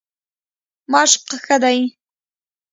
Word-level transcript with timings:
مشق 0.91 1.21
ښه 1.43 1.57
دی. 1.63 1.79